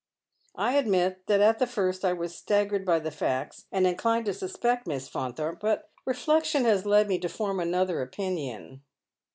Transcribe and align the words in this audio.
"I 0.55 0.77
admit 0.77 1.27
that 1.27 1.41
at 1.41 1.59
the 1.59 1.67
first 1.67 2.03
I 2.03 2.11
was 2.11 2.33
staggered 2.35 2.85
by 2.87 2.97
the 2.97 3.11
facts, 3.11 3.67
and 3.71 3.85
in 3.85 3.93
clined 3.97 4.25
to 4.25 4.33
suspect 4.33 4.87
Miss 4.87 5.07
Faunthorpe; 5.07 5.59
but 5.59 5.91
reflection 6.07 6.65
has 6.65 6.87
led 6.87 7.07
me 7.07 7.19
to 7.19 7.27
foiTn 7.27 7.61
another 7.61 8.01
opinion." 8.01 8.81